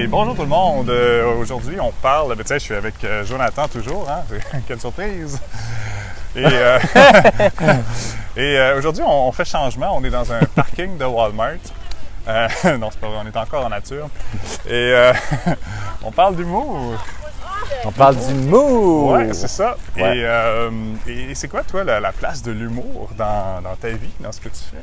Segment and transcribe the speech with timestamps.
[0.00, 0.88] Hey, bonjour tout le monde.
[0.88, 2.34] Euh, aujourd'hui, on parle.
[2.34, 4.08] Ben, je suis avec euh, Jonathan toujours.
[4.08, 4.22] Hein?
[4.66, 5.38] Quelle surprise!
[6.34, 6.78] Et, euh,
[8.36, 9.94] et aujourd'hui, on, on fait changement.
[9.94, 11.58] On est dans un parking de Walmart.
[12.78, 13.18] Non, c'est pas vrai.
[13.22, 14.08] On est encore en nature.
[14.70, 14.94] Et
[16.02, 16.94] on parle d'humour.
[17.84, 19.12] On parle d'humour.
[19.12, 19.76] Ouais, c'est ça.
[19.98, 20.24] Ouais.
[21.06, 24.32] Et, et c'est quoi, toi, la, la place de l'humour dans, dans ta vie, dans
[24.32, 24.82] ce que tu fais?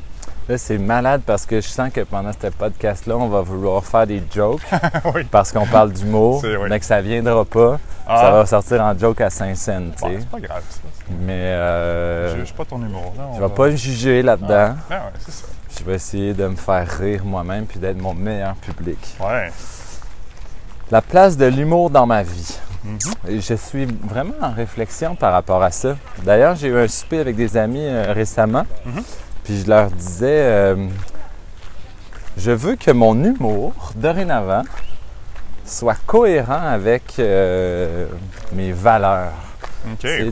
[0.50, 4.08] Là, c'est malade parce que je sens que pendant ce podcast-là, on va vouloir faire
[4.08, 4.62] des jokes
[5.14, 5.26] oui.
[5.30, 6.56] parce qu'on parle d'humour, oui.
[6.70, 7.78] mais que ça viendra pas.
[8.08, 8.18] Ah.
[8.22, 10.80] Ça va sortir en joke à Saint-Saëns, Bon, c'est pas grave, ça.
[11.20, 13.14] Mais euh, Je juge pas ton humour.
[13.18, 13.24] Là.
[13.36, 14.76] Je vais pas me juger là-dedans.
[14.90, 15.48] Ah, ouais, ça.
[15.78, 18.98] Je vais essayer de me faire rire moi-même puis d'être mon meilleur public.
[19.20, 19.52] Ouais.
[20.90, 22.58] La place de l'humour dans ma vie.
[22.86, 22.98] Mhm.
[23.28, 25.98] Et Je suis vraiment en réflexion par rapport à ça.
[26.24, 29.04] D'ailleurs, j'ai eu un souper avec des amis euh, récemment, Mhm.
[29.48, 30.76] Puis je leur disais, euh,
[32.36, 34.64] je veux que mon humour, dorénavant,
[35.64, 38.08] soit cohérent avec euh,
[38.52, 39.47] mes valeurs.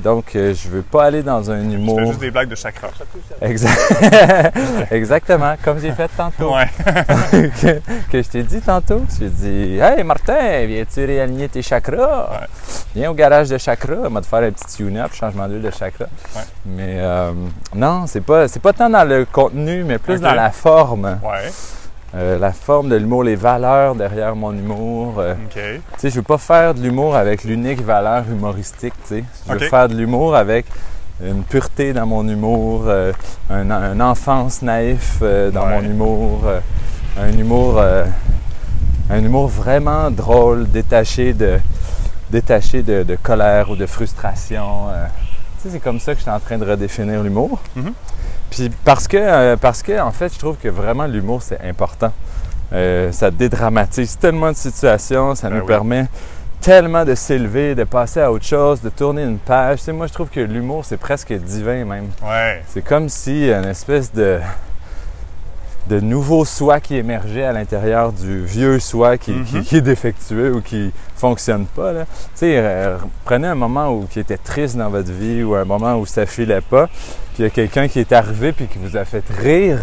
[0.03, 1.99] Donc, euh, je veux pas aller dans un Je fais humour...
[2.05, 2.89] juste des blagues de chakra.
[3.41, 3.93] Exact-
[4.91, 6.53] Exactement, comme j'ai fait tantôt.
[6.55, 6.67] Ouais.
[7.61, 7.79] que,
[8.11, 9.01] que je t'ai dit tantôt.
[9.19, 12.29] J'ai dit Hey Martin, viens-tu réaligner tes chakras?
[12.31, 12.47] Ouais.
[12.95, 15.71] Viens au garage de chakras, on va te faire un petit tune-up, changement d'huile de
[15.71, 16.05] chakra.
[16.35, 16.41] Ouais.
[16.65, 17.31] Mais euh,
[17.73, 21.19] non, c'est pas, pas tant dans le contenu, mais plus dans la forme.
[21.23, 21.51] Ouais.
[22.15, 25.15] Euh, la forme de l'humour, les valeurs derrière mon humour.
[25.19, 25.53] Euh, OK.
[25.53, 29.23] tu sais, je veux pas faire de l'humour avec l'unique valeur humoristique, tu sais.
[29.47, 30.65] Je veux faire de l'humour avec
[31.21, 33.11] une pureté dans mon humour, euh,
[33.49, 35.81] un, un enfance naïf euh, dans Ouais.
[35.81, 36.43] mon humour,
[37.19, 37.81] un humour
[39.09, 41.59] un humour vraiment drôle, détaché de
[42.31, 44.87] détaché de, de colère ou de frustration.
[45.57, 47.59] Tu sais, c'est comme ça que je suis en train de redéfinir l'humour.
[47.75, 47.93] Mhm.
[48.55, 52.11] Puis parce que euh, parce que en fait, je trouve que vraiment l'humour c'est important.
[52.73, 55.67] Euh, ça dédramatise tellement de situations, ça Ben nous oui.
[55.67, 56.07] permet
[56.61, 59.79] tellement de s'élever, de passer à autre chose, de tourner une page.
[59.79, 62.07] Tu sais, moi, je trouve que l'humour, c'est presque divin même.
[62.23, 62.63] Ouais.
[62.69, 64.39] C'est comme si une espèce de,
[65.87, 69.61] de nouveau soi qui émergeait à l'intérieur du vieux soi qui, Mhm.
[69.63, 71.91] qui est défectueux ou qui fonctionne pas.
[71.91, 72.05] là.
[72.05, 72.87] Tu sais,
[73.25, 76.25] prenez un moment où, qui était triste dans votre vie ou un moment où ça
[76.25, 76.89] filait pas,
[77.35, 79.79] puis il y a quelqu'un qui est arrivé puis qui vous a fait rire.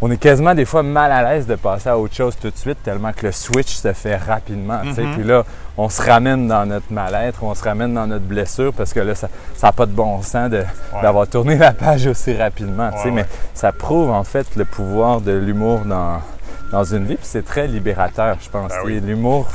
[0.00, 2.56] On est quasiment des fois mal à l'aise de passer à autre chose tout de
[2.56, 4.82] suite tellement que le switch se fait rapidement.
[4.82, 5.12] Mhm.
[5.14, 5.44] Puis là,
[5.76, 9.14] on se ramène dans notre mal-être, on se ramène dans notre blessure parce que là,
[9.14, 9.28] ça
[9.62, 10.64] n'a pas de bon sens Ouais.
[11.02, 12.90] d'avoir tourné la page aussi rapidement.
[13.04, 16.22] Ouais, Mais ça prouve en fait le pouvoir de l'humour dans,
[16.72, 17.16] dans une vie.
[17.16, 18.70] Puis c'est très libérateur, je pense.
[18.70, 18.98] Ben oui.
[18.98, 19.46] L'humour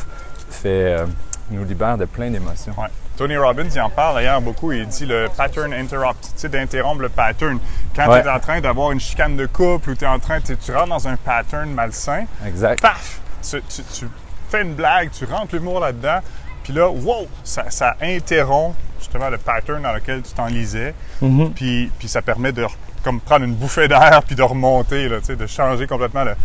[0.51, 1.05] fait, euh,
[1.49, 2.73] nous libère de plein d'émotions.
[3.17, 4.71] Tony Robbins, il en parle d'ailleurs beaucoup.
[4.71, 7.59] Il dit le pattern interrupt, tu sais, d'interrompre le pattern.
[7.95, 8.21] Quand Ouais.
[8.21, 10.55] tu es en train d'avoir une chicane de couple ou tu es en train, tu
[10.71, 12.79] rentres dans un pattern malsain, Exact.
[12.81, 14.05] paf, tu, tu- tu
[14.49, 16.19] fais une blague, tu rentres l'humour là-dedans,
[16.63, 21.53] puis là, wow, ça, ça interrompt justement le pattern dans lequel tu t'enlisais, Mhm.
[21.53, 22.65] puis, puis ça permet de
[23.03, 26.35] comme prendre une bouffée d'air puis de remonter, là, tu sais, de changer complètement le-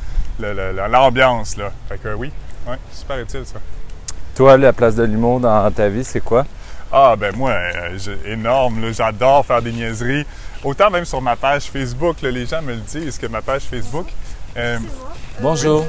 [0.40, 1.56] le- le- l'ambiance.
[1.56, 1.70] Là.
[1.88, 2.30] Fait que oui,
[2.66, 3.58] ouais, super utile ça.
[4.34, 6.46] Toi, la place de l'humour dans ta vie, c'est quoi?
[6.92, 10.26] Ah ben moi, euh, j'ai- énorme, là, j'adore faire des niaiseries.
[10.62, 13.62] Autant même sur ma page Facebook, là, les gens me le disent que ma page
[13.62, 14.06] Facebook.
[14.56, 14.78] euh,
[15.40, 15.80] Bonjour.
[15.80, 15.84] Euh,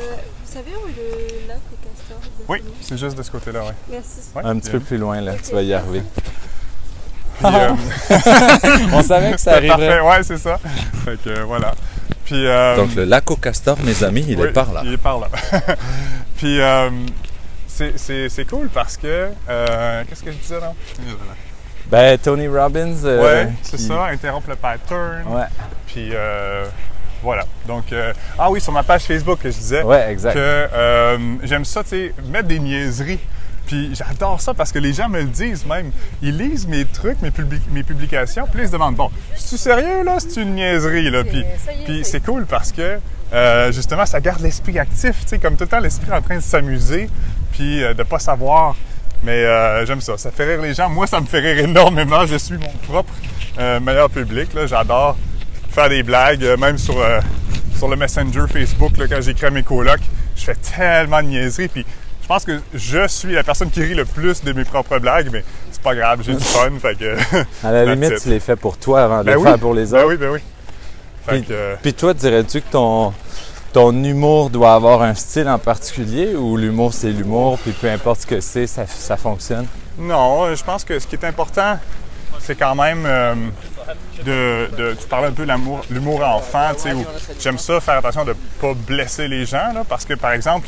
[0.45, 0.93] vous savez où est
[1.43, 3.73] le lac au castor oui, c'est juste de ce côté-là, oui.
[3.91, 4.09] Merci.
[4.35, 5.33] Ouais, Un petit peu plus loin, là.
[5.45, 6.03] Tu vas y arriver.
[7.39, 7.69] Puis, euh,
[8.93, 10.57] On savait que ça c'est parfait, ouais, c'est ça.
[11.05, 11.73] Fait que euh, voilà.
[12.25, 14.81] Puis, euh, Donc le lac au castor, mes amis, il oui, est par là.
[14.85, 15.27] Il est par là.
[16.37, 16.89] Puis euh,
[17.73, 20.73] c'est- c'est c'est cool parce que euh, qu'est-ce que je disais là
[21.89, 22.95] Ben, Tony Robbins.
[23.03, 25.23] euh, Ouais, c'est qui- ça, interrompre le pattern.
[25.27, 25.43] Ouais,
[25.87, 26.65] Puis euh,
[27.21, 27.43] voilà.
[27.67, 29.83] Donc euh, ah oui, sur ma page Facebook je disais.
[29.83, 30.33] ouais, exact.
[30.33, 33.19] que euh, j'aime ça, tu sais, mettre des niaiseries.
[33.65, 35.91] Puis j'adore ça parce que les gens me le disent même.
[36.21, 40.03] Ils lisent mes trucs, mes, publi- mes publications, puis ils se demandent Bon, es-tu sérieux
[40.03, 40.17] là?
[40.19, 41.23] C'est une niaiserie là?
[41.23, 41.45] Puis,
[41.85, 42.99] puis c'est cool parce que
[43.33, 46.35] euh, justement, ça garde l'esprit actif, tu sais, comme tout le temps, l'esprit en train
[46.35, 47.09] de s'amuser,
[47.53, 48.75] puis euh, de pas savoir.
[49.23, 50.89] Mais euh, j'aime ça, ça fait rire les gens.
[50.89, 52.25] Moi, ça me fait rire énormément.
[52.25, 53.13] Je suis mon propre
[53.57, 54.53] euh, meilleur public.
[54.53, 54.67] Là.
[54.67, 55.15] J'adore
[55.71, 57.19] faire des blagues, même sur, euh,
[57.77, 60.01] sur le Messenger Facebook, là, quand j'écris à mes colocs.
[60.35, 61.69] Je fais tellement de niaiseries.
[61.69, 61.85] Puis
[62.21, 65.29] je pense que je suis la personne qui rit le plus de mes propres blagues,
[65.31, 66.71] mais c'est pas grave, j'ai du fun.
[66.81, 67.15] Fait que,
[67.65, 68.23] À la limite, it.
[68.23, 69.43] tu les fais pour toi avant de Ben les oui.
[69.47, 70.07] faire pour les ben autres.
[70.09, 70.39] oui, ben oui.
[71.25, 73.13] Fait que, Puis toi, dirais-tu que ton,
[73.73, 78.21] ton humour doit avoir un style en particulier ou l'humour, c'est l'humour, puis peu importe
[78.21, 79.65] ce que c'est, ça, ça fonctionne?
[79.97, 81.79] Non, euh, je pense que ce qui est important,
[82.39, 83.33] c'est quand même euh,
[84.23, 85.53] de, Tu parlais un peu de
[85.89, 86.95] l'humour enfant, tu sais,
[87.39, 90.67] j'aime ça, faire attention de ne pas blesser les gens, là, parce que, par exemple,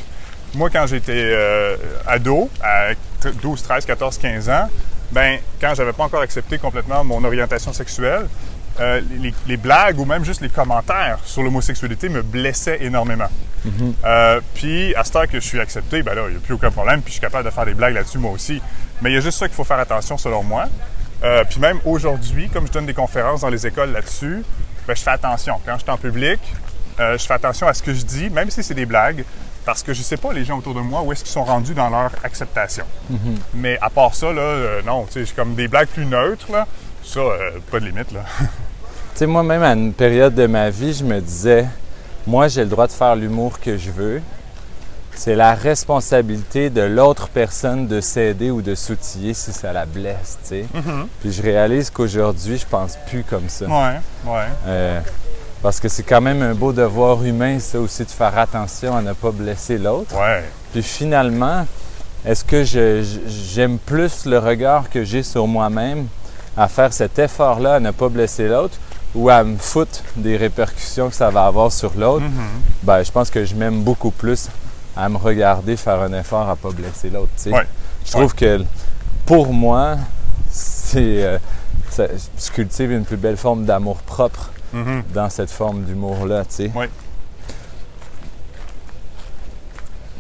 [0.56, 1.76] moi, quand j'étais euh,
[2.08, 2.94] ado, à
[3.42, 4.70] 12, 13, 14, 15 ans,
[5.12, 8.28] ben, quand j'avais pas encore accepté complètement mon orientation sexuelle,
[8.80, 13.30] euh, les, les blagues ou même juste les commentaires sur l'homosexualité me blessaient énormément.
[14.06, 16.54] Euh, puis, à ce heure que je suis accepté, ben là, il n'y a plus
[16.54, 18.62] aucun problème, puis je suis capable de faire des blagues là-dessus moi aussi.
[19.02, 20.66] Mais il y a juste ça qu'il faut faire attention selon moi.
[21.24, 24.44] Euh, puis même aujourd'hui, comme je donne des conférences dans les écoles là-dessus,
[24.88, 25.60] ben, je fais attention.
[25.66, 26.40] Quand je suis en public,
[27.00, 29.26] je fais attention à ce que je dis, même si c'est des blagues,
[29.66, 31.74] parce que je sais pas les gens autour de moi où est-ce qu'ils sont rendus
[31.74, 32.86] dans leur acceptation.
[33.54, 36.68] Mais à part ça, là, euh, non, tu sais, comme des blagues plus neutres, là,
[37.04, 38.22] ça, euh, pas de limite, là.
[39.16, 41.66] Tu sais, moi-même, à une période de ma vie, je me disais,
[42.28, 44.22] moi, j'ai le droit de faire l'humour que je veux.
[45.14, 50.38] C'est la responsabilité de l'autre personne de s'aider ou de s'outiller si ça la blesse,
[50.42, 50.66] tu sais.
[51.22, 53.68] Puis je réalise qu'aujourd'hui, je pense plus comme ça.
[53.68, 54.48] Ouais, ouais.
[54.68, 55.00] Euh,
[55.64, 59.02] parce que c'est quand même un beau devoir humain, ça aussi, de faire attention à
[59.02, 60.14] ne pas blesser l'autre.
[60.14, 60.44] Ouais.
[60.74, 61.66] Puis finalement,
[62.26, 66.08] est-ce que j'aime plus le regard que j'ai sur moi-même
[66.58, 68.78] à faire cet effort-là, à ne pas blesser l'autre,
[69.16, 72.26] ou à me foutre des répercussions que ça va avoir sur l'autre?
[72.84, 74.50] Ben, je pense que je m'aime beaucoup plus
[74.96, 77.32] à me regarder faire un effort à pas blesser l'autre.
[77.48, 77.66] Ouais.
[78.06, 78.64] Je trouve que
[79.26, 79.96] pour moi,
[80.52, 81.38] c'est euh,
[81.90, 85.04] ça- je cultive une plus belle forme d'amour propre Mhm.
[85.14, 86.44] dans cette forme d'humour-là.
[86.76, 86.90] Ouais.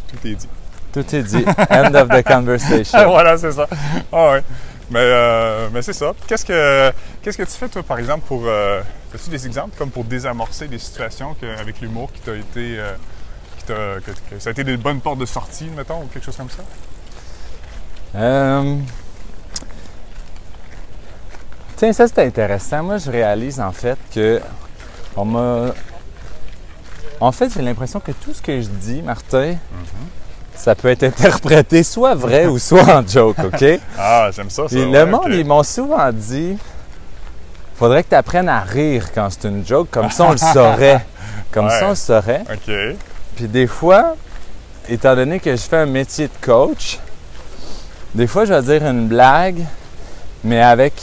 [0.07, 0.47] Tout est dit.
[0.94, 1.45] Tout est dit.
[1.69, 3.09] End of the conversation.
[3.09, 3.68] voilà, c'est ça.
[4.12, 4.44] Ah ouais.
[4.92, 6.14] Mais, euh, mais c'est ça.
[6.28, 6.92] Qu'est-ce que,
[7.22, 8.44] qu'est-ce que tu fais, toi, par exemple, pour.
[8.46, 8.82] Euh,
[9.14, 12.78] as-tu des exemples comme pour désamorcer des situations que- avec l'humour qui t'a été.
[12.80, 12.94] euh,
[13.58, 13.74] qui t'a,
[14.06, 16.50] que, que ça a été des bonnes portes de sortie, mettons, ou quelque chose comme
[16.50, 16.64] ça?
[18.16, 18.76] Euh,
[21.78, 22.84] Tiens, ça c'est intéressant.
[22.84, 24.40] Moi, je réalise en fait que
[25.18, 25.74] on m'a.
[27.20, 29.56] En fait, j'ai l'impression que tout ce que je dis, Martin,
[30.56, 33.66] ça peut être interprété soit vrai ou soit en joke, OK?
[33.98, 34.68] Ah, j'aime ça, ça.
[34.68, 36.57] Puis ouais, le monde, ils m'ont souvent dit
[37.78, 41.06] faudrait que tu apprennes à rire quand c'est une joke, comme ça on le saurait.
[41.52, 41.80] Comme Ouais.
[41.80, 42.42] ça on le saurait.
[42.52, 42.74] OK.
[43.36, 44.16] Puis des fois,
[44.90, 47.00] étant donné que je fais un métier de coach,
[48.13, 49.60] des fois je vais dire une blague,
[50.44, 50.94] mais avec.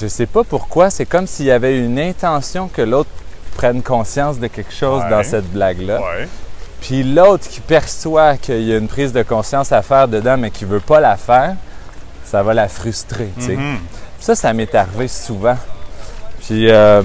[0.00, 3.10] Je sais pas pourquoi, c'est comme s'il y avait une intention que l'autre
[3.54, 5.10] prenne conscience de quelque chose Ouais.
[5.10, 6.00] dans cette blague-là.
[6.00, 6.28] Ouais.
[6.82, 10.50] Puis l'autre qui perçoit qu'il y a une prise de conscience à faire dedans, mais
[10.50, 11.54] qui veut pas la faire,
[12.24, 13.30] ça va la frustrer.
[13.38, 13.78] Mhm.
[14.20, 15.56] Ça, ça m'est arrivé souvent.
[16.40, 17.02] Puis, euh,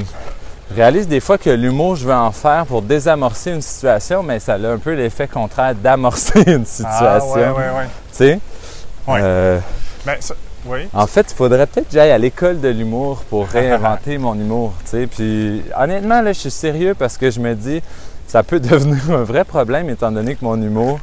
[0.71, 4.39] je réalise des fois que l'humour, je veux en faire pour désamorcer une situation, mais
[4.39, 6.65] ça a un peu l'effet contraire d'amorcer une Ah,
[7.19, 7.33] situation.
[7.33, 7.88] ouais, ouais, ouais.
[8.12, 8.39] Tu sais?
[9.07, 9.19] Ouais.
[9.21, 9.59] Euh,
[10.06, 10.33] Ben, ça,
[10.65, 10.88] oui.
[10.94, 14.73] en fait, il faudrait peut-être que j'aille à l'école de l'humour pour réinventer mon humour.
[14.85, 15.07] Tu sais?
[15.07, 17.81] Puis, honnêtement, là, je suis sérieux parce que je me dis,
[18.27, 21.00] ça peut devenir un vrai problème étant donné que mon humour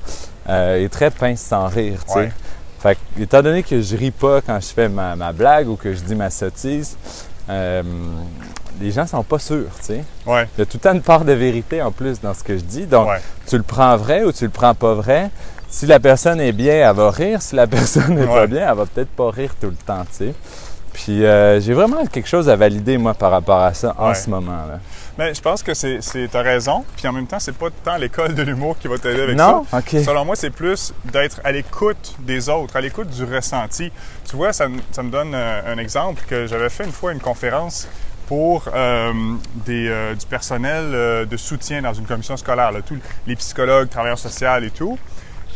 [0.49, 2.01] euh, est très pince sans rire.
[2.07, 2.19] tu sais.
[2.19, 2.33] Ouais.
[2.81, 5.77] Fait que, étant donné que je ris pas quand je fais ma, ma blague ou
[5.77, 6.97] que je dis ma sottise,
[7.49, 7.83] euh,
[8.81, 10.05] les gens sont pas sûrs, tu sais.
[10.27, 10.47] Ouais.
[10.57, 12.57] Il y a tout le temps une part de vérité en plus dans ce que
[12.59, 12.87] je dis.
[12.87, 13.21] Donc, Ouais.
[13.47, 15.31] tu le prends vrai ou tu le prends pas vrai.
[15.71, 17.41] Si la personne est bien, elle va rire.
[17.41, 20.27] Si la personne n'est pas bien, elle va peut-être pas rire tout le temps, tu
[20.27, 20.35] sais.
[20.93, 24.29] Puis euh, j'ai vraiment quelque chose à valider, moi, par rapport à ça en ce
[24.31, 24.53] moment.
[24.69, 24.79] Là.
[25.19, 26.85] Mais je pense que c'est, t'as raison.
[26.97, 29.47] Puis en même temps, c'est pas tant l'école de l'humour qui va t'aider avec ça.
[29.53, 29.67] Non?
[29.73, 30.05] OK.
[30.05, 33.93] Selon moi, c'est plus d'être à l'écoute des autres, à l'écoute du ressenti.
[34.29, 37.13] Tu vois, ça, me- ça me donne euh, un exemple que j'avais fait une fois
[37.13, 37.89] une conférence
[38.27, 39.13] pour euh,
[39.67, 43.89] des, euh, du personnel euh, de soutien dans une commission scolaire, là, tous les psychologues,
[43.91, 44.99] travailleurs sociaux et tout.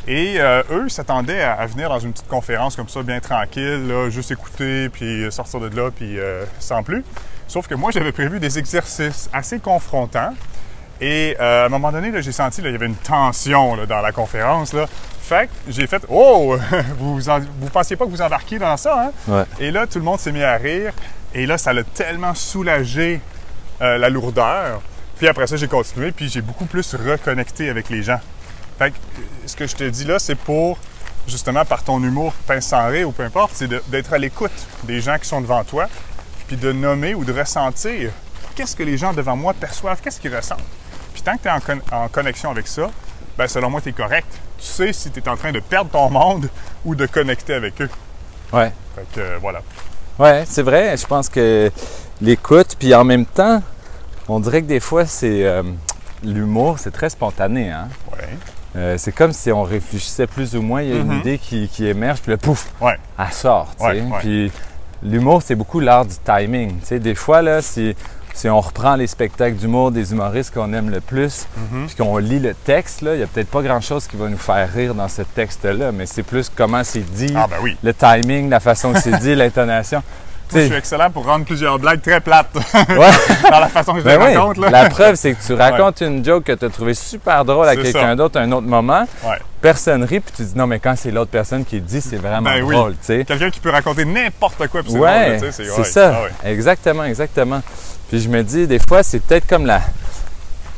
[0.07, 0.39] Et
[0.71, 4.31] eux s'attendaient à, à venir dans une petite conférence comme ça, bien tranquille, là, juste
[4.31, 6.17] écouter, puis sortir de là, puis
[6.61, 7.05] sans plus.
[7.49, 10.35] Sauf que moi, j'avais prévu des exercices assez confrontants.
[11.01, 14.01] Et euh, à un moment donné, j'ai senti qu'il y avait une tension là, dans
[14.01, 14.73] la conférence.
[14.73, 14.87] Là.
[15.23, 16.57] Fait que j'ai fait Oh,
[16.99, 19.11] vous, en- vous pensiez pas que vous embarquiez dans ça, hein?
[19.29, 19.45] Ouais.
[19.61, 20.93] Et là, tout le monde s'est mis à rire.
[21.35, 23.21] Et là, ça l'a tellement soulagé
[23.81, 24.81] euh, la lourdeur.
[25.19, 28.21] Puis après ça, j'ai continué, puis j'ai beaucoup plus reconnecté avec les gens.
[28.79, 28.97] Fait que
[29.47, 30.79] ce que je te dis là, c'est pour,
[31.27, 34.53] justement, par ton humour pince sans rire ou peu importe, c'est d'être à l'écoute
[34.85, 35.87] des gens qui sont devant toi,
[36.49, 38.11] puis de nommer ou de ressentir
[38.57, 40.59] qu'est-ce que les gens devant moi perçoivent, qu'est-ce qu'ils ressentent.
[41.13, 42.91] Puis tant que tu es en, con- en connexion avec ça,
[43.37, 44.27] ben selon moi, tu es correct.
[44.59, 46.49] Tu sais si tu es en train de perdre ton monde
[46.85, 47.91] ou de connecter avec eux.
[48.53, 48.73] Ouais.
[48.97, 49.61] Fait que euh, voilà.
[50.19, 50.97] Ouais, c'est vrai.
[50.97, 51.71] Je pense que
[52.21, 53.63] l'écoute, puis en même temps,
[54.27, 55.63] on dirait que des fois, c'est euh,
[56.25, 57.71] l'humour, c'est très spontané.
[57.71, 57.89] Hein?
[58.13, 58.29] Ouais.
[58.77, 60.83] Euh, c'est comme si on réfléchissait plus ou moins.
[60.83, 61.21] Il y a une Mhm.
[61.21, 62.99] idée qui, qui émerge, puis là, pouf, Ouais.
[63.19, 63.73] elle sort.
[63.79, 64.03] tu Ouais, sais.
[64.03, 64.19] ouais.
[64.21, 64.53] Puis
[65.03, 66.79] l'humour, c'est beaucoup l'art du timing.
[66.81, 66.99] tu sais.
[66.99, 67.95] Des fois, là, si
[68.35, 71.87] si on reprend les spectacles d'humour des humoristes qu'on aime le plus, Mhm.
[71.87, 74.73] puis qu'on lit le texte, il n'y a peut-être pas grand-chose qui va nous faire
[74.73, 77.77] rire dans ce texte-là, mais c'est plus comment c'est dit, Ah ben oui.
[77.83, 80.05] le timing, la façon que c'est dit, l'intonation.
[80.53, 82.91] Moi, je suis excellent pour rendre plusieurs blagues très plates ouais.
[83.51, 84.57] dans la façon que je Ben les oui, raconte.
[84.59, 84.71] Là.
[84.71, 87.77] la preuve, c'est que tu racontes une joke que tu as trouvé super drôle à
[87.77, 89.07] quelqu'un d'autre à un autre moment.
[89.25, 89.39] Ouais.
[89.61, 92.17] Personne rit, puis tu dis non, mais quand c'est l'autre personne qui le dit, c'est
[92.17, 92.75] vraiment Ben oui.
[92.75, 93.25] drôle, tu sais.
[93.25, 94.93] Quelqu'un qui peut raconter n'importe quoi, puis
[95.41, 96.15] c'est c'est ça.
[96.45, 96.49] Ah.
[96.49, 97.61] Exactement, exactement.
[98.09, 99.83] Puis je me dis, des fois, c'est peut-être comme la,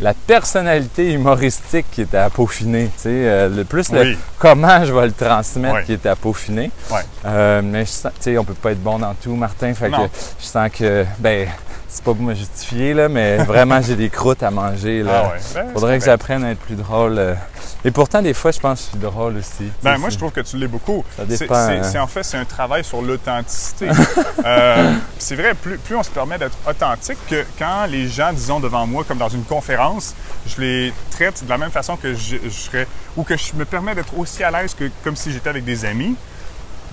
[0.01, 2.87] la personnalité humoristique qui est à peaufiner.
[2.97, 6.71] Tu sais, euh, le plus le comment je vais le transmettre qui est à peaufiner.
[7.27, 9.75] Euh, mais je sens, tu sais, on peut pas être bon dans tout, Martin.
[9.75, 9.97] Fait que
[10.39, 11.49] je sens que, ben,
[11.91, 15.03] c'est pas pour me justifier, là, mais vraiment, j'ai des croûtes à manger.
[15.03, 15.25] Là.
[15.25, 15.41] Ah ouais.
[15.55, 17.19] Ben, Faudrait que j'apprenne à être plus drôle.
[17.19, 17.35] euh.
[17.85, 19.71] Et pourtant, des fois, je pense que je suis drôle aussi.
[19.83, 21.05] Ben, moi, je trouve que tu l'es beaucoup.
[21.17, 21.83] Ça C'est- dépend, hein.
[22.01, 23.89] en fait, c'est un travail sur l'authenticité.
[24.47, 28.59] Euh, c'est vrai, plus, plus on se permet d'être authentique que quand les gens, disons,
[28.59, 30.15] devant moi, comme dans une conférence,
[30.47, 32.87] je les traite de la même façon que je, je serais,
[33.19, 35.85] ou que je me permets d'être aussi à l'aise que comme si j'étais avec des
[35.85, 36.17] amis.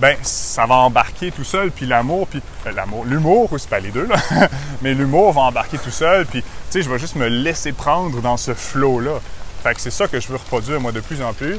[0.00, 3.90] Ben, ça va embarquer tout seul, puis l'amour, puis euh, l'amour, l'humour, c'est pas les
[3.90, 4.16] deux, là,
[4.82, 8.20] mais l'humour va embarquer tout seul, puis, tu sais, je vais juste me laisser prendre
[8.20, 9.18] dans ce flow-là.
[9.64, 11.58] Fait que c'est ça que je veux reproduire, moi, de plus en plus,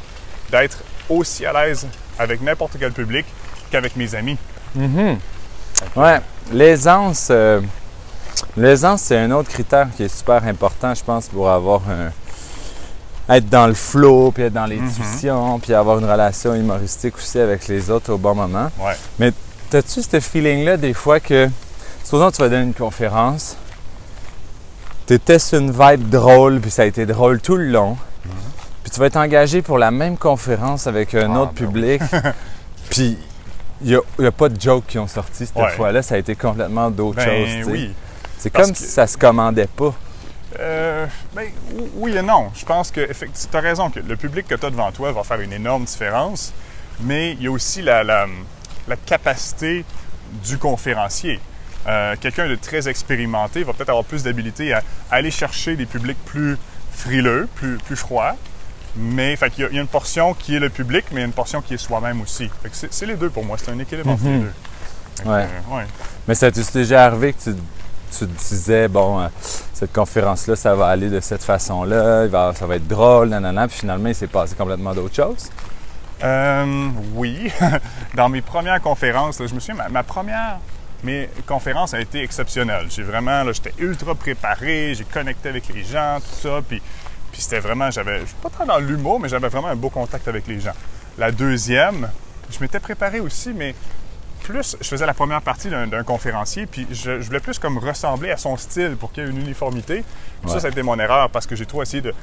[0.51, 3.25] d'être aussi à l'aise avec n'importe quel public
[3.71, 4.37] qu'avec mes amis.
[5.95, 6.19] Ouais,
[6.51, 7.59] l'aisance, euh,
[8.55, 12.11] l'aisance, c'est un autre critère qui est super important, je pense, pour avoir un,
[13.29, 15.59] être dans le flow, puis être dans les Mhm.
[15.61, 18.71] puis avoir une relation humoristique aussi avec les autres au bon moment.
[18.79, 18.93] Ouais.
[19.19, 19.31] Mais
[19.69, 21.47] t'as-tu ce feeling-là des fois que,
[22.03, 23.55] supposons que tu vas donner une conférence,
[25.05, 27.97] t'étais sur une vibe drôle, puis ça a été drôle tout le long,
[28.83, 31.35] puis tu vas être engagé pour la même conférence avec un Mhm.
[31.35, 31.67] Ah, autre ben oui.
[31.67, 32.01] public,
[32.89, 33.17] puis
[33.83, 35.69] il n'y a, pas de jokes qui ont sorti cette Ouais.
[35.71, 37.67] fois-là, ça a été complètement d'autres Ben choses.
[37.71, 37.93] oui.
[38.37, 39.93] C'est Parce comme que- si ça se commandait pas.
[40.59, 42.49] Euh, ben, ou- oui et non.
[42.55, 45.23] Je pense que tu as raison que le public que tu as devant toi va
[45.23, 46.53] faire une énorme différence,
[47.01, 48.25] mais il y a aussi la, la-
[48.87, 49.85] la capacité
[50.45, 51.39] du conférencier.
[51.87, 56.17] Euh, Quelqu'un de très expérimenté va peut-être avoir plus d'habilité à, aller chercher des publics
[56.25, 56.57] plus
[56.91, 58.35] frileux, plus, plus froids.
[58.95, 61.17] Mais fait qu'il y a- il y, a une portion qui est le public, mais
[61.17, 62.49] il y a une portion qui est soi-même aussi.
[62.71, 63.55] C'est les deux pour moi.
[63.57, 64.41] C'est un équilibre entre les Mhm.
[64.41, 64.51] deux.
[65.23, 65.43] Que, Ouais.
[65.71, 65.83] euh, ouais.
[66.27, 67.55] Mais ça t'est déjà arrivé que tu,
[68.11, 69.27] tu te disais, bon, euh,
[69.73, 74.09] cette conférence-là, ça va aller de cette façon-là, ça va être drôle, nanana, puis finalement,
[74.09, 75.49] il s'est passé complètement d'autres choses.
[76.23, 77.51] Euh, oui.
[78.15, 80.59] Dans mes premières conférences, je me souviens, ma, ma première
[81.03, 82.87] mes conférences a été exceptionnelle.
[82.89, 86.81] J'ai vraiment, là, j'étais ultra préparé, j'ai connecté avec les gens, tout ça, puis,
[87.31, 90.27] puis c'était vraiment, j'avais, suis pas très dans l'humour, mais j'avais vraiment un beau contact
[90.27, 90.73] avec les gens.
[91.17, 92.09] La deuxième,
[92.51, 93.75] je m'étais préparé aussi, mais
[94.49, 98.31] plus, je faisais la première partie d'un, conférencier, puis je, je voulais plus comme ressembler
[98.31, 100.03] à son style pour qu'il y ait une uniformité.
[100.41, 100.53] Puis Ouais.
[100.53, 102.13] Ça, ça a été mon erreur parce que j'ai trop essayé de,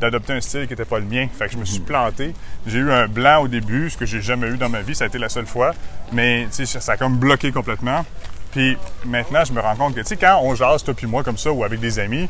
[0.00, 1.28] d'adopter un style qui n'était pas le mien.
[1.38, 2.34] Fait que je me suis planté.
[2.66, 4.94] J'ai eu un blanc au début, ce que j'ai jamais eu dans ma vie.
[4.94, 5.74] Ça a été la seule fois.
[6.12, 8.04] Mais tu sais, ça a comme bloqué complètement.
[8.52, 11.22] Puis maintenant, je me rends compte que, tu sais, quand on jase, toi puis moi,
[11.22, 12.28] comme ça, ou avec des amis,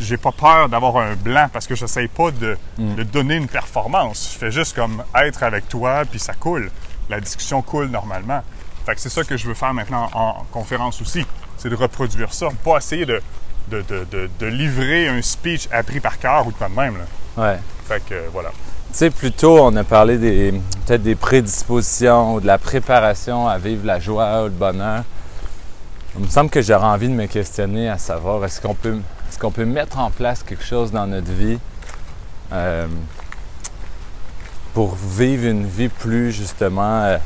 [0.00, 3.48] j'ai pas peur d'avoir un blanc parce que je n'essaye pas de, de donner une
[3.48, 4.30] performance.
[4.32, 6.70] Je fais juste comme être avec toi, puis ça coule.
[7.08, 8.42] La discussion coule normalement.
[8.86, 11.24] Fait que c'est ça que je veux faire maintenant en conférence aussi.
[11.56, 12.48] C'est de reproduire ça.
[12.64, 13.20] Pas essayer de,
[13.70, 16.96] de, de- de- de livrer un speech appris par cœur ou de quoi de même.
[16.98, 17.42] Là.
[17.52, 17.58] Ouais.
[17.86, 18.50] Fait que euh, voilà.
[18.90, 20.52] Tu sais, plus tôt, on a parlé des
[20.86, 25.04] peut-être des prédispositions ou de la préparation à vivre la joie ou le bonheur.
[26.16, 28.98] Il me semble que j'aurais envie de me questionner à savoir est-ce qu'on peut
[29.28, 31.58] est-ce qu'on peut mettre en place quelque chose dans notre vie
[32.52, 32.86] euh,
[34.78, 37.18] pour vivre une vie plus justement euh,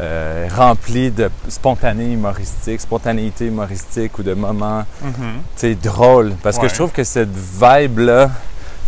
[0.00, 5.10] euh, remplie de spontané humoristique, spontanéité humoristique ou de moments tu
[5.56, 6.36] sais, drôles.
[6.40, 8.30] Parce que je trouve que cette vibe-là,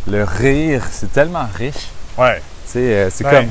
[0.07, 1.89] le rire, c'est tellement riche.
[2.17, 2.37] Ouais.
[2.67, 3.51] Tu sais, euh, c'est Ben, comme.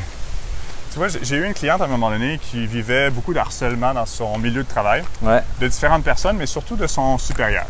[0.93, 3.93] Tu vois, j'ai eu une cliente à un moment donné qui vivait beaucoup de harcèlement
[3.93, 5.03] dans son milieu de travail.
[5.21, 5.41] Ouais.
[5.59, 7.65] de différentes personnes, mais surtout de son supérieur.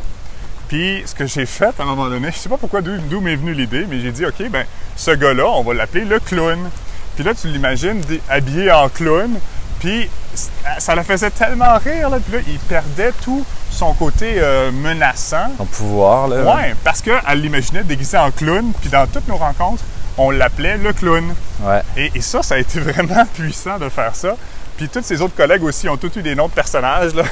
[0.68, 3.36] Puis, ce que j'ai fait à un moment donné, je sais pas pourquoi d'où m'est
[3.36, 6.70] venue l'idée, mais j'ai dit, OK, ben, ce gars-là, on va l'appeler le clown.
[7.16, 9.40] Puis là, tu l'imagines habillé en clown,
[9.80, 10.10] puis
[10.80, 15.52] ça la faisait tellement rire, là, puis là, il perdait tout son côté euh, menaçant.
[15.58, 16.56] Son pouvoir, là.
[16.56, 19.84] Ouais, parce qu'elle l'imaginait déguisé en clown, puis dans toutes nos rencontres,
[20.18, 21.34] on l'appelait le clown.
[21.62, 21.82] Ouais.
[21.98, 24.36] Et, et ça, ça a été vraiment puissant de faire ça.
[24.78, 27.14] Puis tous ses autres collègues aussi ont tous eu des noms de personnages.
[27.14, 27.24] Là.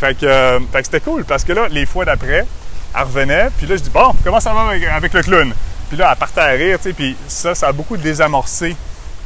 [0.00, 2.44] Fait que, euh, fait que c'était cool parce que là, les fois d'après,
[2.96, 3.48] elle revenait.
[3.56, 5.52] Puis là, je dis Bon, comment ça va avec, avec le clown?
[5.88, 6.78] Puis là, elle partait à rire.
[6.78, 8.76] tu sais, Puis ça, ça a beaucoup désamorcé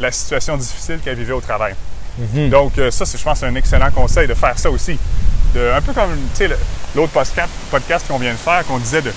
[0.00, 1.74] la situation difficile qu'elle vivait au travail.
[2.18, 2.50] Mhm.
[2.50, 4.98] Donc, euh, ça, c'est, je pense, un excellent conseil de faire ça aussi.
[5.54, 6.58] de un peu comme tu sais, le-
[6.94, 9.12] l'autre podcast, podcast qu'on vient de faire, qu'on disait de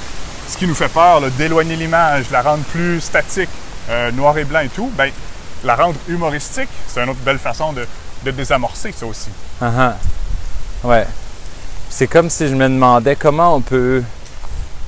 [0.47, 3.49] ce qui nous fait peur, d'éloigner l'image, la rendre plus statique,
[3.89, 5.09] euh, noir et blanc et tout, ben,
[5.63, 7.85] la rendre humoristique, c'est une autre belle façon de,
[8.23, 9.29] de désamorcer ça aussi.
[9.61, 9.95] Ah ah.
[10.83, 11.05] Ouais.
[11.93, 14.01] C'est comme si je me demandais comment on peut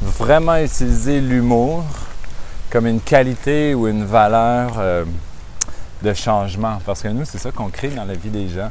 [0.01, 1.83] vraiment utiliser l'humour
[2.72, 5.03] comme une qualité ou une valeur euh,
[6.01, 6.79] de changement.
[6.86, 8.69] Parce que nous, c'est ça qu'on crée dans la vie des gens.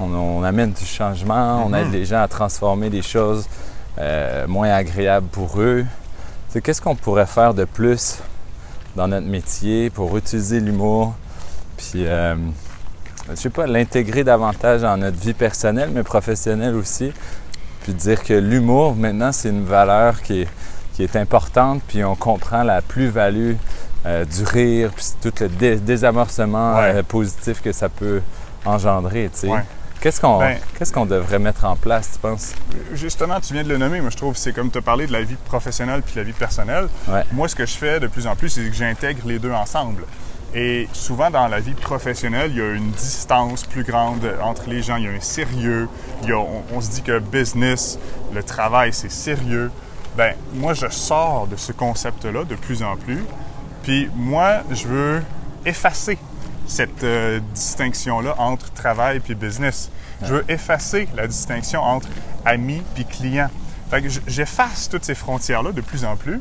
[0.00, 3.46] On, on amène du changement, on aide les gens à transformer des choses
[3.98, 5.84] euh, moins agréables pour eux.
[6.48, 8.18] C'est qu'est-ce qu'on pourrait faire de plus
[8.96, 11.14] dans notre métier pour utiliser l'humour,
[11.76, 12.34] puis euh,
[13.28, 17.12] je sais pas, l'intégrer davantage dans notre vie personnelle, mais professionnelle aussi.
[17.88, 20.48] Puis dire que l'humour, maintenant, c'est une valeur qui est,
[20.92, 23.54] qui est importante, puis on comprend la plus-value
[24.04, 26.96] euh, du rire, puis tout le dé- désamorcement Ouais.
[26.96, 28.20] euh, positif que ça peut
[28.66, 29.48] engendrer, tu sais.
[29.48, 29.64] Ouais.
[30.02, 32.52] Qu'est-ce qu'on Ben- qu'est-ce qu'on devrait mettre en place, tu penses?
[32.92, 35.22] Justement, tu viens de le nommer, moi je trouve, c'est comme as parlé de la
[35.22, 36.88] vie professionnelle puis de la vie personnelle.
[37.08, 37.24] Ouais.
[37.32, 40.04] Moi, ce que je fais de plus en plus, c'est que j'intègre les deux ensemble.
[40.54, 44.82] Et souvent, dans la vie professionnelle, il y a une distance plus grande entre les
[44.82, 44.96] gens.
[44.96, 45.88] Il y a un sérieux.
[46.72, 47.98] On, se dit que business,
[48.32, 49.70] le travail, c'est sérieux.
[50.16, 53.22] Ben, moi, je sors de ce concept-là de plus en plus.
[53.82, 55.22] Puis moi, je veux
[55.66, 56.18] effacer
[56.66, 59.90] cette euh, distinction-là entre travail puis business.
[60.22, 62.08] Je veux effacer la distinction entre
[62.44, 63.50] amis puis clients.
[63.90, 66.40] Fait j'efface toutes ces frontières-là de plus en plus.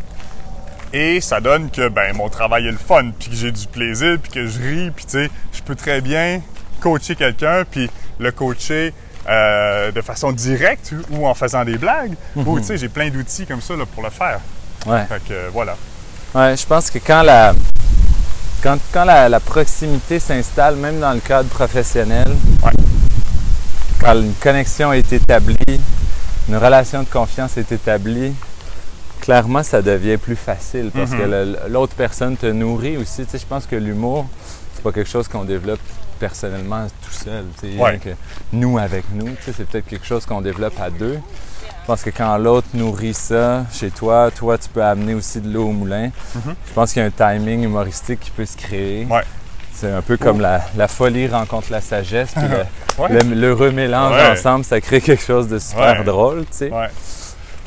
[0.94, 4.17] Et ça donne que ben mon travail est le fun, puis que j'ai du plaisir,
[4.22, 6.41] puis que je ris, puis tu sais, je peux très bien
[6.79, 7.89] coacher quelqu'un, puis
[8.20, 8.94] le coacher
[9.27, 12.13] euh, de façon directe ou en faisant des blagues.
[12.36, 14.39] Ou tu sais, j'ai plein d'outils comme ça là, pour le faire.
[14.86, 15.06] Ouais.
[15.08, 15.75] Fait que euh, voilà.
[16.34, 17.53] Ouais, je pense que quand la
[18.63, 22.27] quand, quand la, la proximité s'installe, même dans le cadre professionnel,
[22.63, 22.72] Ouais.
[24.00, 25.82] quand une connexion est établie,
[26.50, 28.34] une relation de confiance est établie,
[29.27, 31.57] clairement ça devient plus facile parce que Mhm.
[31.69, 33.25] l'autre personne te nourrit aussi.
[33.25, 34.25] Tu sais, je pense que l'humour,
[34.73, 35.81] c'est pas quelque chose qu'on développe
[36.17, 37.43] personnellement tout seul.
[37.59, 37.89] tu sais, Ouais.
[37.89, 38.09] rien que
[38.53, 41.19] nous avec nous, tu sais, c'est peut-être quelque chose qu'on développe à deux.
[41.81, 45.51] Je pense que quand l'autre nourrit ça chez toi, toi, tu peux amener aussi de
[45.53, 46.09] l'eau au moulin.
[46.33, 49.05] Je pense qu'il y a un timing humoristique qui peut se créer.
[49.09, 49.23] Ouais.
[49.73, 52.43] C'est un peu comme la, la folie rencontre la sagesse, puis
[52.97, 53.23] Ouais.
[53.25, 54.31] l'heureux mélange Ouais.
[54.31, 56.03] ensemble, ça crée quelque chose de super Ouais.
[56.05, 56.71] drôle, tu sais.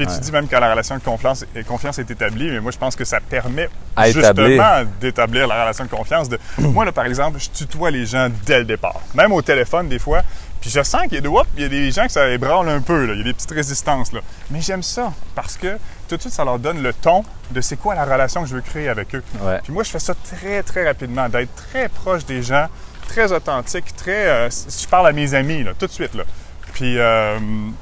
[0.00, 0.06] Ouais.
[0.06, 0.20] Puis Ouais.
[0.20, 2.96] tu dis même quand la relation de confiance, confiance est établie, mais moi je pense
[2.96, 4.86] que ça permet À justement établir.
[5.00, 6.28] d'établir la relation de confiance.
[6.28, 6.38] De...
[6.58, 9.98] moi là par exemple, je tutoie les gens dès le départ, même au téléphone des
[9.98, 10.22] fois.
[10.60, 12.28] Puis je sens qu'il y a, de, Oups, il y a des gens que ça
[12.28, 13.14] ébranle un peu, là.
[13.14, 14.12] il y a des petites résistances.
[14.12, 14.20] Là.
[14.50, 17.76] Mais j'aime ça parce que tout de suite ça leur donne le ton de c'est
[17.76, 19.22] quoi la relation que je veux créer avec eux.
[19.40, 19.58] Ouais.
[19.62, 22.66] Puis moi je fais ça très très rapidement, d'être très proche des gens,
[23.08, 24.26] très authentique, très.
[24.28, 26.24] euh, je parle à mes amis là, tout de suite là.
[26.72, 27.38] Puis, euh,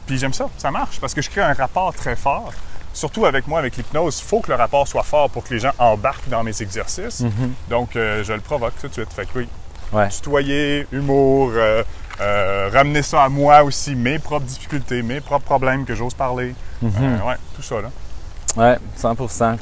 [0.07, 2.53] puis j'aime ça, ça marche parce que je crée un rapport très fort.
[2.93, 5.61] Surtout avec moi, avec l'hypnose, il faut que le rapport soit fort pour que les
[5.61, 7.23] gens embarquent dans mes exercices.
[7.69, 9.13] Donc, euh, je le provoque tout de suite.
[9.13, 9.49] Fait que oui,
[9.93, 10.09] Ouais.
[10.09, 15.95] tutoyer, humour, euh, ramener ça à moi aussi, mes propres difficultés, mes propres problèmes que
[15.95, 16.55] j'ose parler.
[16.83, 16.93] Mhm.
[17.01, 17.91] Euh, ouais, tout ça là.
[18.57, 19.15] Ouais, 100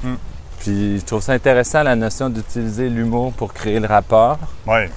[0.02, 0.16] Mm.
[0.60, 4.90] Puis je trouve ça intéressant la notion d'utiliser l'humour pour créer le rapport, Ouais.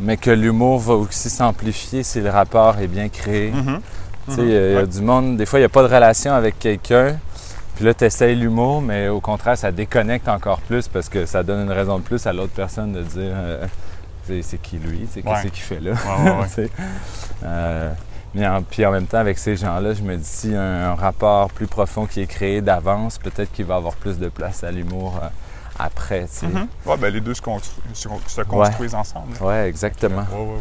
[0.00, 3.50] Mais que l'humour va aussi s'amplifier si le rapport est bien créé.
[3.50, 3.80] Mhm.
[4.28, 5.70] Tu sais, il y a- il y a du monde, des fois, il n'y a
[5.70, 7.16] pas de relation avec quelqu'un.
[7.76, 11.42] Puis là, tu essayes l'humour, mais au contraire, ça déconnecte encore plus parce que ça
[11.42, 13.66] donne une raison de plus à l'autre personne de dire euh,
[14.42, 15.22] c'est qui lui, Ouais.
[15.22, 15.92] qu'est-ce qu'il fait là?
[15.92, 16.30] Ouais,
[16.62, 16.70] ouais.
[17.44, 17.90] Euh,
[18.34, 21.50] mais en, puis en même temps, avec ces gens-là, je me dis un, un rapport
[21.50, 25.18] plus profond qui est créé d'avance, peut-être qu'il va avoir plus de place à l'humour
[25.22, 25.26] euh,
[25.82, 26.22] après.
[26.22, 26.46] tu sais.
[26.46, 26.66] Mhm.
[26.86, 29.36] Ouais, ben, les deux se, constru- se- se construisent ensemble.
[29.40, 30.24] Ouais, exactement.
[30.32, 30.58] Ouais, ouais,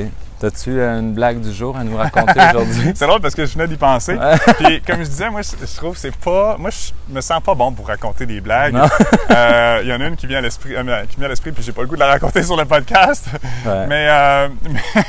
[0.00, 0.04] ouais.
[0.04, 0.10] OK.
[0.38, 2.92] T'as-tu euh, une blague du jour à nous raconter aujourd'hui?
[2.94, 4.18] C'est drôle parce que je venais d'y penser.
[4.58, 6.56] Puis comme je disais, moi je je trouve que c'est pas.
[6.58, 8.76] Moi je me sens pas bon pour raconter des blagues.
[9.30, 11.52] Euh, Il y en a une qui vient à l'esprit, euh, qui vient à l'esprit,
[11.52, 13.26] puis j'ai pas le goût de la raconter sur le podcast.
[13.66, 13.86] Ouais.
[13.86, 15.02] Mais, euh, mais-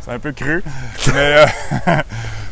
[0.00, 0.62] c'est un peu cru.
[1.08, 1.44] Mais
[1.88, 2.02] euh,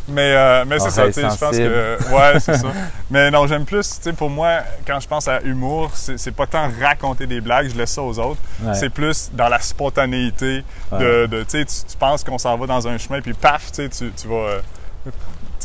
[0.08, 1.06] mais, euh, mais c'est ça.
[1.06, 2.68] Tu sais, je pense que ouais, c'est ça.
[3.10, 3.88] Mais non, j'aime plus.
[3.88, 7.68] Tu sais, pour moi, quand je pense à humour, c'est pas tant raconter des blagues,
[7.70, 8.40] je laisse ça aux autres.
[8.62, 8.74] Ouais.
[8.74, 12.86] C'est plus dans la spontanéité de, de- tu sais, tu, penses qu'on s'en va dans
[12.88, 14.34] un chemin, puis paf, tu sais, tu, vas.
[14.34, 14.60] euh,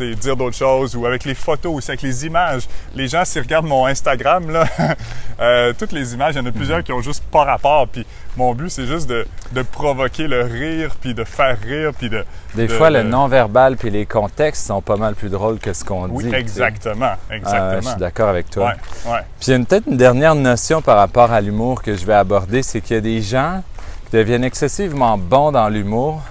[0.03, 2.67] dire d'autres choses ou avec les photos aussi, avec les images.
[2.95, 4.65] Les gens, s'ils regardent mon Instagram, là,
[5.39, 7.87] euh, toutes les images, il y en a plusieurs qui ont juste pas rapport.
[7.87, 8.05] Puis
[8.35, 12.23] mon but, c'est juste de, de provoquer le rire, puis de faire rire, puis de...
[12.55, 15.83] Des de- fois, le non-verbal puis les contextes sont pas mal plus drôles que ce
[15.83, 16.35] qu'on Oui, dit.
[16.35, 17.81] exactement, Ah, exactement.
[17.81, 18.73] je suis d'accord avec toi.
[19.05, 19.19] Ouais, ouais.
[19.39, 22.05] Puis il y a une- peut-être une dernière notion par rapport à l'humour que je
[22.05, 23.63] vais aborder, c'est qu'il y a des gens
[24.09, 26.21] qui deviennent excessivement bons dans l'humour,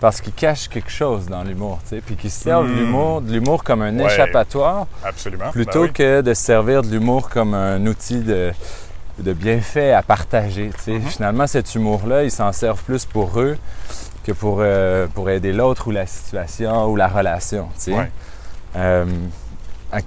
[0.00, 2.76] parce qu'ils cachent quelque chose dans l'humour, tu sais, puis qu'ils servent Mm.
[2.76, 4.06] l'humour, de l'humour comme un Ouais.
[4.06, 5.50] échappatoire Absolument.
[5.50, 5.92] plutôt Ben oui.
[5.92, 8.52] que de se servir de l'humour comme un outil de,
[9.18, 10.70] de bienfait à partager.
[10.76, 10.92] tu sais.
[10.92, 11.02] Mhm.
[11.08, 13.58] Finalement, cet humour-là, ils s'en servent plus pour eux
[14.24, 17.68] que pour, euh, pour aider l'autre ou la situation ou la relation.
[17.74, 17.92] tu sais.
[17.94, 18.10] Ouais.
[18.76, 19.04] Euh,
[19.92, 19.98] à,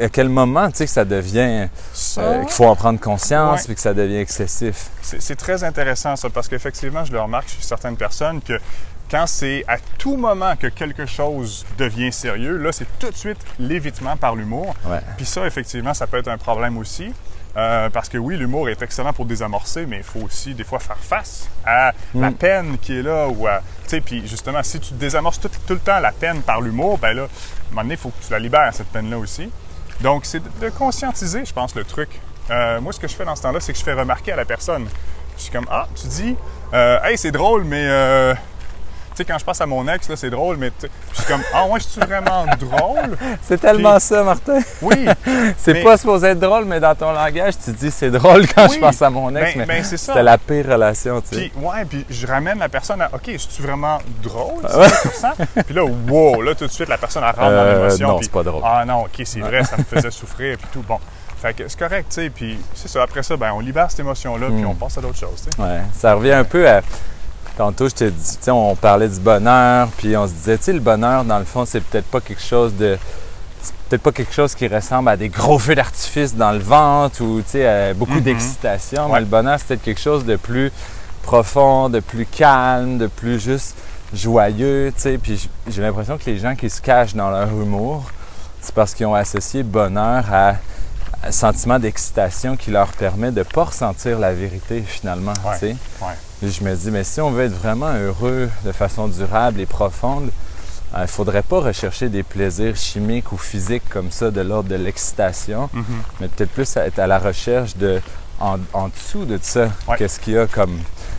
[0.00, 3.64] à quel moment tu sais, que ça devient, Ça, euh, qu'il faut en prendre conscience
[3.66, 4.90] puis que ça devient excessif?
[5.02, 8.58] C'est très intéressant ça, parce qu'effectivement, je le remarque chez certaines personnes que
[9.10, 13.38] quand c'est à tout moment que quelque chose devient sérieux, là, c'est tout de suite
[13.58, 14.74] l'évitement par l'humour.
[14.84, 15.00] Ouais.
[15.16, 17.12] Puis ça, effectivement, ça peut être un problème aussi.
[17.56, 20.78] Euh, parce que oui, l'humour est excellent pour désamorcer, mais il faut aussi des fois
[20.78, 22.34] faire face à la Mm.
[22.34, 23.26] peine qui est là.
[23.28, 26.42] ou à- Tu sais, puis justement, si tu désamorces tout, tout le temps la peine
[26.42, 27.28] par l'humour, ben là, à un
[27.70, 29.50] moment donné, il faut que tu la libères, cette peine-là aussi.
[30.02, 32.10] Donc, c'est de, de conscientiser, je pense, le truc.
[32.50, 34.36] Euh, moi, ce que je fais dans ce temps-là, c'est que je fais remarquer à
[34.36, 34.86] la personne.
[35.36, 36.36] Je suis comme, ah, tu dis,
[36.74, 37.84] euh, hey, c'est drôle, mais.
[39.18, 40.70] Sais, quand je pense à mon ex, là, c'est drôle, mais.
[40.80, 43.16] je suis comme, ah, ouais, je suis vraiment drôle?
[43.42, 44.58] C'est tellement Puis- ça, Martin.
[44.82, 45.06] Oui,
[45.58, 48.68] C'est Mais- pas supposé être drôle, mais dans ton langage, tu dis c'est drôle quand
[48.68, 50.12] je pense à mon ex, Ben- mais ben, c'est ça.
[50.12, 51.36] c'était la pire relation, tu sais.
[51.50, 54.62] Puis, ouais, puis je ramène la personne à, OK, es-tu vraiment drôle?
[54.62, 55.62] Que tu?
[55.64, 58.08] Puis là, wow, là, tout de suite, la personne, elle rentre dans Euh, l'émotion.
[58.08, 58.62] non, c'est pas drôle.
[58.64, 60.82] Ah non, OK, c'est vrai, ça me faisait souffrir, puis tout.
[60.86, 60.98] Bon,
[61.40, 62.30] fait que c'est correct, tu sais.
[62.30, 64.66] Puis c'est ça, après ça, ben, on libère cette émotion-là, puis Mm.
[64.68, 65.62] on passe à d'autres choses, tu sais.
[65.62, 66.80] Ouais, ça revient un peu à.
[67.58, 70.64] Tantôt, je te dis, tu sais, on parlait du bonheur, puis on se disait, tu
[70.64, 72.96] sais, le bonheur, dans le fond, c'est peut-être pas quelque chose de.
[73.60, 77.20] C'est peut-être pas quelque chose qui ressemble à des gros feux d'artifice dans le ventre
[77.20, 78.20] ou, tu sais, à beaucoup Mhm.
[78.20, 79.06] d'excitation.
[79.06, 79.14] Ouais.
[79.14, 80.70] Mais le bonheur, c'est peut-être quelque chose de plus
[81.24, 83.74] profond, de plus calme, de plus juste
[84.14, 85.18] joyeux, tu sais.
[85.18, 88.04] Puis j'ai l'impression que les gens qui se cachent dans leur humour,
[88.60, 90.54] c'est parce qu'ils ont associé bonheur à
[91.24, 95.32] un sentiment d'excitation qui leur permet de ne pas ressentir la vérité finalement.
[95.44, 96.48] Ouais, ouais.
[96.48, 100.30] Je me dis, mais si on veut être vraiment heureux de façon durable et profonde,
[100.96, 104.76] il ne faudrait pas rechercher des plaisirs chimiques ou physiques comme ça de l'ordre de
[104.76, 105.84] l'excitation, Mhm.
[106.20, 108.00] mais peut-être plus être à la recherche de,
[108.40, 109.96] en, en dessous de ça, Ouais.
[109.98, 110.78] qu'est-ce qu'il y a comme...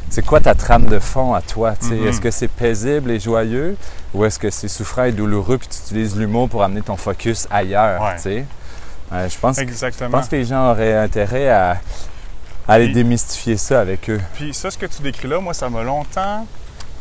[0.10, 1.74] C'est quoi ta trame de fond à toi?
[1.84, 2.08] Mhm.
[2.08, 3.78] Est-ce que c'est paisible et joyeux
[4.16, 7.48] ou est-ce que c'est souffrant et douloureux puis tu utilises l'humour pour amener ton focus
[7.52, 8.02] ailleurs?
[8.02, 8.18] Ouais.
[9.12, 10.10] Je pense je Exactement.
[10.20, 11.72] pense que les gens auraient intérêt à,
[12.68, 14.22] à aller Puis- démystifier ça avec eux.
[14.36, 16.46] Puis ça, ce que tu décris là, moi, ça m'a longtemps.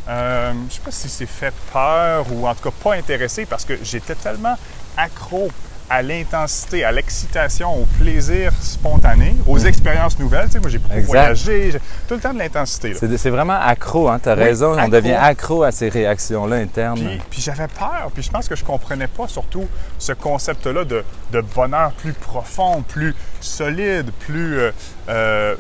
[0.09, 3.66] Euh, je sais pas si c'est fait peur ou en tout cas pas intéressé parce
[3.66, 4.57] que j'étais tellement
[4.97, 5.51] accro
[5.90, 10.46] à l'intensité, à l'excitation, au plaisir spontané, aux expériences nouvelles.
[10.46, 10.98] Tu sais, moi, j'ai beaucoup Mm.
[10.98, 11.11] Exact.
[11.12, 11.72] voyagé,
[12.07, 12.94] tout le temps de l'intensité.
[13.16, 14.18] C'est vraiment accro, hein?
[14.22, 14.77] tu as Oui, raison.
[14.79, 16.98] On devient accro à ces réactions-là internes.
[16.98, 19.66] Puis, puis j'avais peur, puis je pense que je comprenais pas surtout
[19.98, 24.70] ce concept-là de, de bonheur plus profond, plus solide, plus euh,
[25.09, 25.55] euh,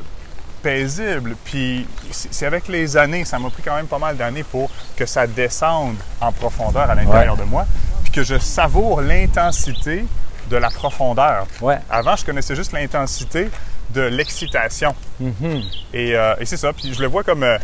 [0.62, 1.36] paisible.
[1.44, 5.06] Puis c'est avec les années, ça m'a pris quand même pas mal d'années pour que
[5.06, 7.64] ça descende en profondeur à l'intérieur de moi,
[8.18, 10.04] que je savoure l'intensité
[10.50, 11.46] de la profondeur.
[11.60, 11.78] Ouais.
[11.88, 13.48] Avant, je connaissais juste l'intensité
[13.90, 14.92] de l'excitation.
[15.20, 15.62] Mhm.
[15.94, 16.72] Et, euh, et c'est ça.
[16.72, 17.58] Puis je le vois comme, euh,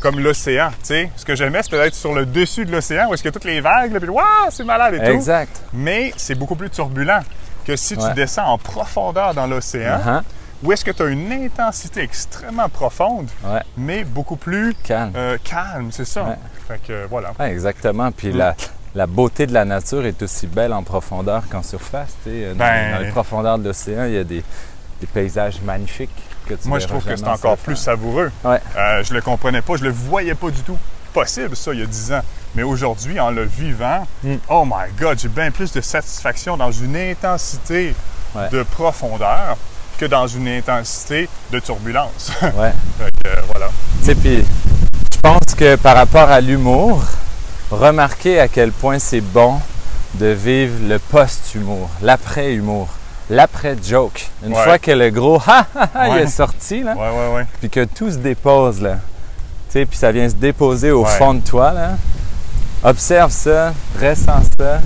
[0.00, 0.70] comme l'océan.
[0.70, 1.10] tu sais.
[1.14, 3.60] Ce que j'aimais, c'était d'être sur le dessus de l'océan où est-ce a toutes les
[3.60, 5.04] vagues, là, puis waouh, c'est malade et tout.
[5.12, 5.62] Exact.
[5.72, 7.20] Mais c'est beaucoup plus turbulent
[7.64, 10.22] que si tu descends en profondeur dans l'océan, Uh-huh.
[10.64, 13.60] où est-ce que tu as une intensité extrêmement profonde, Ouais.
[13.76, 15.12] mais beaucoup plus Calme.
[15.14, 16.36] euh, calme, c'est ça.
[16.66, 17.30] Fait que voilà.
[17.38, 18.10] Exactement.
[18.10, 18.36] Puis Mm.
[18.38, 18.56] la,
[18.94, 22.10] la beauté de la nature est aussi belle en profondeur qu'en surface.
[22.26, 24.42] Dans, Ben- dans les profondeurs de l'océan, il y a des,
[25.00, 26.10] des paysages magnifiques
[26.46, 28.30] que tu Moi, je trouve que c'est encore plus savoureux.
[28.44, 28.60] Ouais.
[28.76, 30.76] Euh, je le comprenais pas, je le voyais pas du tout.
[31.14, 32.22] Possible, ça, il y a 10 ans.
[32.54, 34.34] Mais aujourd'hui, en le vivant, Mm.
[34.48, 37.94] oh my God, j'ai bien plus de satisfaction dans une intensité
[38.34, 38.48] Ouais.
[38.50, 39.56] de profondeur
[39.98, 42.30] que dans une intensité de turbulence.
[42.42, 42.72] Ouais.
[42.98, 43.68] fait que, euh, voilà.
[44.00, 44.44] Tu sais, puis
[45.14, 47.04] je pense que par rapport à l'humour,
[47.72, 49.58] remarquez à quel point c'est bon
[50.14, 52.88] de vivre le post-humour, l'après-humour,
[53.30, 54.30] l'après-joke.
[54.44, 54.62] Une Ouais.
[54.62, 58.10] fois que le gros ha ha ha il est sorti, là, Ouais, puis que tout
[58.10, 58.96] se dépose, là.
[59.72, 61.90] Puis ça vient se déposer au fond de toi, là.
[62.84, 64.80] Observe ça, ressens ça,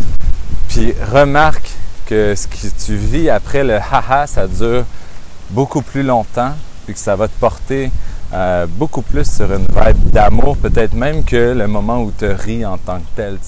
[0.69, 1.71] puis remarque
[2.07, 4.85] que ce que tu vis après le haha, ça dure
[5.51, 6.53] beaucoup plus longtemps,
[6.85, 7.91] puis que ça va te porter
[8.33, 12.65] euh, beaucoup plus sur une vibe d'amour, peut-être même que le moment où tu ris
[12.67, 13.39] en tant que tel.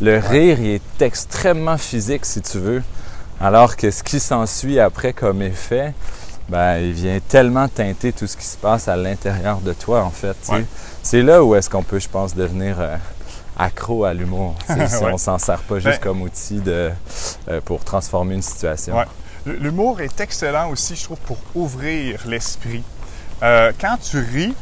[0.00, 2.82] Le rire, il est extrêmement physique, si tu veux,
[3.40, 5.92] alors que ce qui s'ensuit après comme effet,
[6.48, 10.10] ben, il vient tellement teinter tout ce qui se passe à l'intérieur de toi, en
[10.10, 10.36] fait.
[10.50, 10.64] Ouais.
[11.02, 12.96] C'est là où est-ce qu'on peut, je pense, devenir euh,
[13.58, 15.12] accro à l'humour, si Ouais.
[15.12, 16.90] on s'en sert pas juste Ben- comme outil de,
[17.48, 18.96] euh, pour transformer une situation.
[18.98, 19.04] Ouais.
[19.46, 22.82] L'humour est excellent aussi, je trouve, pour ouvrir l'esprit.
[23.44, 24.54] Euh, quand tu ris,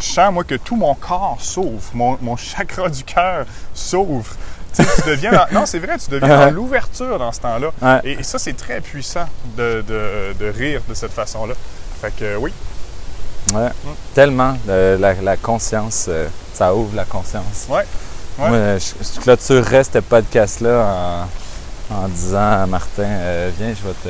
[0.00, 1.82] je sens, moi, que tout mon corps s'ouvre.
[1.94, 4.34] Mon, mon chakra du cœur s'ouvre.
[4.74, 7.68] Tu sais, tu deviens dans- non, c'est vrai, tu deviens dans l'ouverture dans ce temps-là.
[7.80, 8.00] Ouais.
[8.04, 9.24] Et, et ça, c'est très puissant
[9.56, 11.54] de, de- de rire de cette façon-là.
[12.02, 12.52] Fait que euh, oui,
[13.54, 13.68] Ouais.
[14.14, 14.56] Tellement.
[14.68, 17.66] euh, la, la conscience, euh, ça ouvre la conscience.
[17.68, 17.86] Ouais.
[18.38, 18.48] Ouais.
[18.48, 21.28] Moi, je, je clôturerais ce podcast-là en,
[21.90, 24.08] en disant à Martin, euh, viens, je vais te,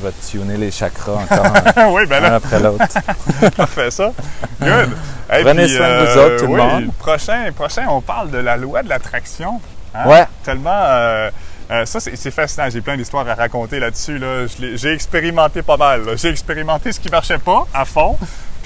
[0.00, 2.84] je vais te tuner les chakras encore, oui, ben un là, après l'autre.
[3.56, 4.12] parfait ça.
[4.60, 4.90] Good.
[5.32, 6.92] Et Prenez soin de vous autres, tout le oui, monde.
[6.98, 9.60] Prochain, prochain, on parle de la loi de l'attraction.
[9.94, 10.08] Hein?
[10.08, 10.24] Ouais.
[10.44, 10.70] Tellement.
[10.72, 11.30] euh,
[11.70, 12.68] euh, ça, c'est fascinant.
[12.70, 14.18] J'ai plein d'histoires à raconter là-dessus.
[14.18, 14.46] Là.
[14.74, 16.02] J'ai expérimenté pas mal.
[16.16, 18.16] J'ai expérimenté ce qui marchait pas à fond.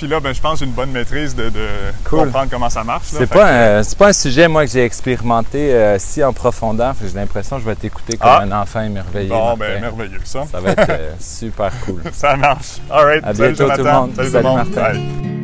[0.00, 1.66] Puis là, ben, je pense une bonne maîtrise de, de
[2.04, 2.20] Cool.
[2.20, 3.08] comprendre comment ça marche.
[3.08, 6.94] C'est pas, que- un, pas un sujet, moi, que j'ai expérimenté euh, si en profondeur.
[7.02, 8.40] J'ai l'impression que je vais t'écouter comme Ah.
[8.40, 9.28] un enfant émerveillé.
[9.28, 10.44] Bon, ben, merveilleux, ça.
[10.50, 12.00] Ça va être euh, super cool.
[12.14, 12.78] Ça marche.
[12.90, 13.24] All right.
[13.26, 14.12] À Salut, bientôt, tout le monde.
[14.16, 14.42] Salut.
[14.42, 14.80] Martin.
[14.92, 15.39] Bye.